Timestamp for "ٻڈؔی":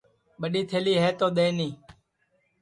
0.39-0.61